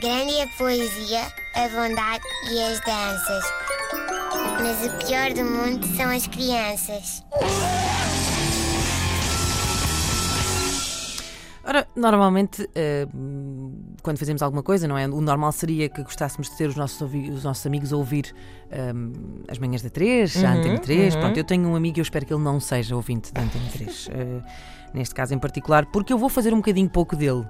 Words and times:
Grande 0.00 0.32
é 0.32 0.44
a 0.44 0.48
poesia, 0.56 1.20
a 1.54 1.68
bondade 1.68 2.24
e 2.50 2.62
as 2.62 2.80
danças. 2.80 3.44
Mas 4.62 4.86
o 4.86 5.06
pior 5.06 5.30
do 5.34 5.44
mundo 5.44 5.86
são 5.94 6.10
as 6.10 6.26
crianças. 6.26 7.22
Ora, 11.62 11.86
normalmente, 11.94 12.66
eh, 12.74 13.06
quando 14.02 14.18
fazemos 14.18 14.40
alguma 14.40 14.62
coisa, 14.62 14.88
não 14.88 14.96
é? 14.96 15.06
O 15.06 15.20
normal 15.20 15.52
seria 15.52 15.86
que 15.90 16.02
gostássemos 16.02 16.48
de 16.48 16.56
ter 16.56 16.68
os 16.68 16.76
nossos, 16.76 17.02
os 17.02 17.44
nossos 17.44 17.66
amigos 17.66 17.92
a 17.92 17.96
ouvir 17.98 18.34
eh, 18.70 18.92
as 19.48 19.58
manhãs 19.58 19.82
da 19.82 19.90
3, 19.90 20.44
a 20.44 20.52
Antena 20.52 20.78
3. 20.78 21.14
Pronto, 21.16 21.36
eu 21.36 21.44
tenho 21.44 21.68
um 21.68 21.76
amigo 21.76 21.98
e 21.98 22.00
eu 22.00 22.04
espero 22.04 22.24
que 22.24 22.32
ele 22.32 22.42
não 22.42 22.58
seja 22.58 22.96
ouvinte 22.96 23.34
da 23.34 23.42
Antena 23.42 23.68
3. 23.70 24.08
eh, 24.12 24.40
neste 24.94 25.14
caso 25.14 25.34
em 25.34 25.38
particular, 25.38 25.84
porque 25.86 26.10
eu 26.10 26.16
vou 26.16 26.30
fazer 26.30 26.54
um 26.54 26.56
bocadinho 26.58 26.88
pouco 26.88 27.14
dele. 27.14 27.44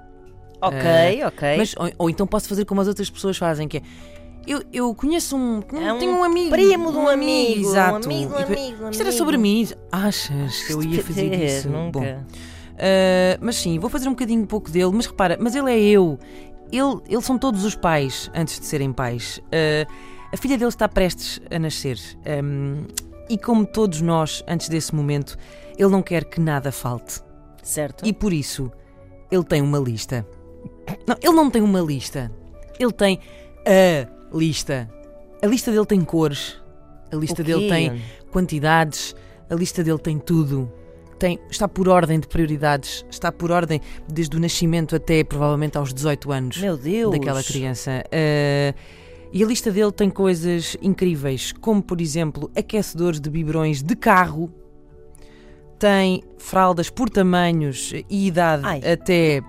Ok, 0.61 0.79
Eh, 0.79 1.25
ok. 1.25 1.57
Mas, 1.57 1.75
ou, 1.77 1.89
ou 1.97 2.09
então 2.09 2.27
posso 2.27 2.47
fazer 2.47 2.65
como 2.65 2.81
as 2.81 2.87
outras 2.87 3.09
pessoas 3.09 3.37
fazem, 3.37 3.67
que 3.67 3.77
é. 3.77 3.81
Eu, 4.47 4.63
eu 4.73 4.95
conheço 4.95 5.35
um. 5.37 5.61
É 5.73 5.93
um 5.93 5.99
tenho 5.99 6.13
um 6.17 6.23
amigo. 6.23 6.49
primo 6.49 6.91
de 6.91 6.97
um 6.97 7.07
amigo, 7.07 7.67
um 7.67 7.69
Exato. 7.71 8.05
amigo, 8.07 8.33
um 8.33 8.39
E 8.39 8.39
depois- 8.39 8.59
amigo, 8.59 8.85
um 8.85 8.89
Isto 8.89 9.01
era 9.01 9.09
amigo. 9.09 9.17
sobre 9.17 9.37
mim. 9.37 9.67
Achas 9.91 10.63
que 10.63 10.73
eu 10.73 10.81
ia 10.83 11.03
fazer 11.03 11.33
isso? 11.33 11.69
Nunca. 11.69 11.99
Bom, 11.99 12.25
Uh, 12.81 13.37
mas 13.39 13.57
sim, 13.57 13.77
vou 13.77 13.91
fazer 13.91 14.07
um 14.07 14.11
bocadinho 14.13 14.43
pouco 14.47 14.71
dele, 14.71 14.89
mas 14.91 15.05
repara, 15.05 15.37
mas 15.39 15.53
ele 15.53 15.71
é 15.71 15.79
eu. 15.79 16.17
Ele, 16.71 16.99
eles 17.07 17.23
são 17.23 17.37
todos 17.37 17.63
os 17.63 17.75
pais 17.75 18.31
antes 18.33 18.59
de 18.59 18.65
serem 18.65 18.91
pais. 18.91 19.39
Uh, 19.47 19.91
a 20.33 20.37
filha 20.37 20.57
dele 20.57 20.69
está 20.69 20.89
prestes 20.89 21.39
a 21.51 21.59
nascer. 21.59 21.99
Um, 22.43 22.85
e 23.29 23.37
como 23.37 23.67
todos 23.67 24.01
nós, 24.01 24.43
antes 24.47 24.67
desse 24.67 24.95
momento, 24.95 25.37
ele 25.77 25.89
não 25.89 26.01
quer 26.01 26.25
que 26.25 26.39
nada 26.41 26.71
falte. 26.71 27.21
Certo. 27.61 28.03
E 28.03 28.11
por 28.11 28.33
isso, 28.33 28.71
ele 29.29 29.43
tem 29.43 29.61
uma 29.61 29.77
lista. 29.77 30.25
Não, 31.07 31.15
ele 31.21 31.33
não 31.33 31.49
tem 31.49 31.61
uma 31.61 31.81
lista. 31.81 32.31
Ele 32.79 32.91
tem 32.91 33.19
a 33.65 34.07
lista. 34.35 34.89
A 35.41 35.47
lista 35.47 35.71
dele 35.71 35.85
tem 35.85 36.01
cores. 36.01 36.59
A 37.11 37.15
lista 37.15 37.43
dele 37.43 37.67
tem 37.67 38.01
quantidades. 38.31 39.15
A 39.49 39.55
lista 39.55 39.83
dele 39.83 39.99
tem 39.99 40.17
tudo. 40.17 40.71
Tem, 41.19 41.39
está 41.49 41.67
por 41.67 41.87
ordem 41.87 42.19
de 42.19 42.27
prioridades. 42.27 43.05
Está 43.09 43.31
por 43.31 43.51
ordem 43.51 43.81
desde 44.07 44.35
o 44.35 44.39
nascimento 44.39 44.95
até 44.95 45.23
provavelmente 45.23 45.77
aos 45.77 45.93
18 45.93 46.31
anos 46.31 46.57
Meu 46.57 46.77
Deus. 46.77 47.11
daquela 47.11 47.43
criança. 47.43 48.03
Uh, 48.07 49.01
e 49.33 49.43
a 49.43 49.47
lista 49.47 49.71
dele 49.71 49.91
tem 49.91 50.09
coisas 50.09 50.75
incríveis, 50.81 51.53
como 51.53 51.81
por 51.81 52.01
exemplo 52.01 52.51
aquecedores 52.55 53.19
de 53.19 53.29
biberões 53.29 53.81
de 53.81 53.95
carro, 53.95 54.51
tem 55.79 56.21
fraldas 56.37 56.89
por 56.89 57.09
tamanhos 57.09 57.93
e 58.09 58.27
idade 58.27 58.63
Ai. 58.65 58.81
até 58.91 59.41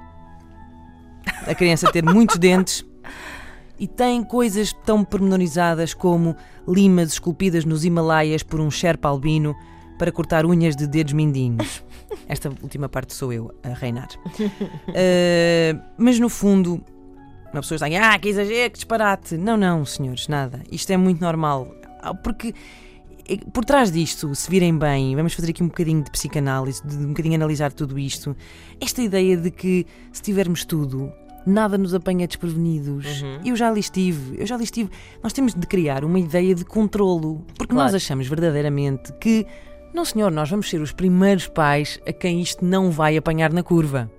a 1.46 1.54
criança 1.54 1.90
ter 1.90 2.04
muitos 2.04 2.38
dentes. 2.38 2.84
E 3.78 3.88
tem 3.88 4.22
coisas 4.22 4.72
tão 4.84 5.02
pormenorizadas 5.02 5.92
como 5.92 6.36
limas 6.68 7.12
esculpidas 7.12 7.64
nos 7.64 7.84
Himalaias 7.84 8.42
por 8.42 8.60
um 8.60 8.70
Sherpa 8.70 9.08
albino 9.08 9.56
para 9.98 10.12
cortar 10.12 10.46
unhas 10.46 10.76
de 10.76 10.86
dedos 10.86 11.12
mindinhos. 11.12 11.82
Esta 12.28 12.48
última 12.48 12.88
parte 12.88 13.14
sou 13.14 13.32
eu 13.32 13.52
a 13.62 13.70
reinar. 13.70 14.08
Uh, 14.38 15.82
mas 15.96 16.18
no 16.18 16.28
fundo, 16.28 16.82
uma 17.52 17.60
pessoa 17.60 17.76
está 17.76 17.86
ah, 17.86 18.18
que 18.18 18.28
exagero, 18.28 18.70
que 18.70 18.78
disparate. 18.78 19.36
Não, 19.36 19.56
não, 19.56 19.84
senhores, 19.84 20.28
nada. 20.28 20.62
Isto 20.70 20.92
é 20.92 20.96
muito 20.96 21.20
normal. 21.20 21.74
Ah, 22.00 22.14
Porque 22.14 22.54
eh, 23.28 23.38
por 23.52 23.64
trás 23.64 23.92
disto, 23.92 24.34
se 24.34 24.50
virem 24.50 24.76
bem, 24.76 25.14
vamos 25.14 25.34
fazer 25.34 25.50
aqui 25.50 25.62
um 25.62 25.68
bocadinho 25.68 26.02
de 26.02 26.10
psicanálise, 26.10 26.84
de 26.86 26.96
um 26.96 27.08
bocadinho 27.08 27.34
analisar 27.34 27.72
tudo 27.72 27.98
isto. 27.98 28.36
Esta 28.80 29.02
ideia 29.02 29.36
de 29.36 29.50
que 29.50 29.86
se 30.12 30.22
tivermos 30.22 30.64
tudo, 30.64 31.12
nada 31.46 31.76
nos 31.78 31.94
apanha 31.94 32.26
desprevenidos. 32.26 33.24
Eu 33.44 33.56
já 33.56 33.68
ali 33.68 33.80
estive, 33.80 34.38
eu 34.40 34.46
já 34.46 34.54
ali 34.54 34.64
estive. 34.64 34.90
Nós 35.22 35.32
temos 35.32 35.54
de 35.54 35.66
criar 35.66 36.04
uma 36.04 36.18
ideia 36.18 36.54
de 36.54 36.64
controlo, 36.64 37.44
porque 37.56 37.74
nós 37.74 37.84
Claro. 37.84 37.96
achamos 37.96 38.26
verdadeiramente 38.26 39.12
que, 39.14 39.46
não 39.94 40.04
senhor, 40.04 40.30
nós 40.30 40.48
vamos 40.50 40.68
ser 40.68 40.80
os 40.80 40.92
primeiros 40.92 41.46
pais 41.48 41.98
a 42.06 42.12
quem 42.12 42.40
isto 42.40 42.64
não 42.64 42.90
vai 42.90 43.16
apanhar 43.16 43.52
na 43.52 43.62
curva. 43.62 44.10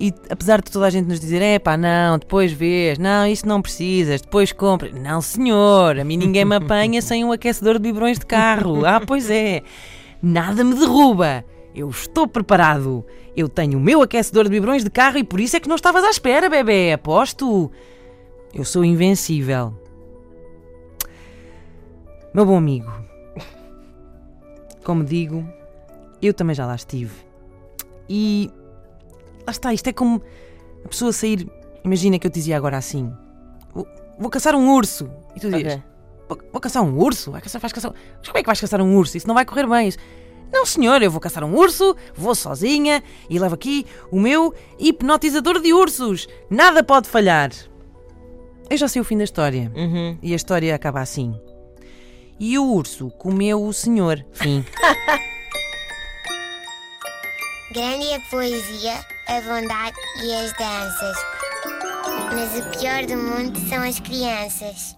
E 0.00 0.12
apesar 0.30 0.60
de 0.60 0.70
toda 0.70 0.86
a 0.86 0.90
gente 0.90 1.06
nos 1.06 1.20
dizer, 1.20 1.40
é 1.42 1.58
pá, 1.58 1.76
não, 1.76 2.18
depois 2.18 2.50
vês, 2.50 2.98
não, 2.98 3.26
isso 3.26 3.46
não 3.46 3.62
precisas, 3.62 4.20
depois 4.20 4.50
compra. 4.50 4.90
Não, 4.90 5.20
senhor, 5.20 5.98
a 6.00 6.02
mim 6.04 6.16
ninguém 6.16 6.44
me 6.44 6.56
apanha 6.56 7.00
sem 7.00 7.24
um 7.24 7.30
aquecedor 7.30 7.74
de 7.74 7.80
biberões 7.82 8.18
de 8.18 8.26
carro. 8.26 8.84
Ah, 8.84 9.00
pois 9.06 9.30
é. 9.30 9.62
Nada 10.20 10.64
me 10.64 10.74
derruba. 10.74 11.44
Eu 11.74 11.88
estou 11.88 12.26
preparado. 12.28 13.04
Eu 13.36 13.48
tenho 13.48 13.78
o 13.78 13.80
meu 13.80 14.02
aquecedor 14.02 14.44
de 14.44 14.50
biberões 14.50 14.84
de 14.84 14.90
carro 14.90 15.18
e 15.18 15.24
por 15.24 15.40
isso 15.40 15.56
é 15.56 15.60
que 15.60 15.68
não 15.68 15.76
estavas 15.76 16.04
à 16.04 16.10
espera, 16.10 16.48
bebê. 16.50 16.92
Aposto. 16.92 17.70
Eu 18.54 18.64
sou 18.64 18.84
invencível. 18.84 19.72
Meu 22.34 22.44
bom 22.46 22.56
amigo. 22.56 22.90
Como 24.84 25.04
digo, 25.04 25.46
eu 26.20 26.34
também 26.34 26.54
já 26.54 26.66
lá 26.66 26.74
estive. 26.74 27.12
E 28.08 28.50
lá 29.46 29.50
está, 29.52 29.72
isto 29.72 29.86
é 29.88 29.92
como 29.92 30.20
a 30.84 30.88
pessoa 30.88 31.12
sair. 31.12 31.48
Imagina 31.84 32.18
que 32.18 32.26
eu 32.26 32.30
te 32.30 32.34
dizia 32.34 32.56
agora 32.56 32.76
assim: 32.76 33.12
Vou, 33.74 33.86
vou 34.18 34.30
caçar 34.30 34.54
um 34.54 34.72
urso. 34.74 35.08
E 35.36 35.40
tu 35.40 35.50
dizias: 35.50 35.74
Ok. 35.74 35.82
vou, 36.28 36.38
vou 36.52 36.60
caçar 36.60 36.82
um 36.82 36.98
urso? 36.98 37.30
Vai 37.30 37.40
caçar, 37.40 37.60
vais 37.60 37.72
caçar. 37.72 37.92
Mas 38.18 38.26
como 38.28 38.38
é 38.38 38.42
que 38.42 38.46
vais 38.46 38.60
caçar 38.60 38.80
um 38.80 38.96
urso? 38.96 39.16
Isso 39.16 39.26
não 39.28 39.34
vai 39.34 39.44
correr 39.44 39.66
bem. 39.66 39.88
Isso- 39.88 39.98
Não, 40.52 40.66
senhor, 40.66 41.00
eu 41.02 41.10
vou 41.10 41.20
caçar 41.20 41.42
um 41.42 41.56
urso, 41.56 41.96
vou 42.14 42.34
sozinha 42.34 43.02
e 43.28 43.38
levo 43.38 43.54
aqui 43.54 43.86
o 44.10 44.20
meu 44.20 44.54
hipnotizador 44.78 45.60
de 45.60 45.72
ursos. 45.72 46.28
Nada 46.50 46.84
pode 46.84 47.08
falhar. 47.08 47.50
Eu 48.68 48.76
já 48.76 48.86
sei 48.86 49.00
o 49.00 49.04
fim 49.04 49.16
da 49.16 49.24
história. 49.24 49.72
Uhum. 49.74 50.18
E 50.22 50.32
a 50.32 50.36
história 50.36 50.74
acaba 50.74 51.00
assim. 51.00 51.34
E 52.38 52.58
o 52.58 52.64
urso 52.64 53.10
comeu 53.12 53.64
o 53.64 53.72
senhor. 53.72 54.24
Fim. 54.32 54.64
Grande 57.72 58.06
é 58.08 58.16
a 58.16 58.20
poesia, 58.20 59.00
a 59.28 59.40
bondade 59.40 59.96
e 60.22 60.34
as 60.34 60.52
danças. 60.58 61.16
Mas 62.34 62.58
o 62.58 62.78
pior 62.78 63.06
do 63.06 63.16
mundo 63.16 63.58
são 63.68 63.82
as 63.82 63.98
crianças. 64.00 64.96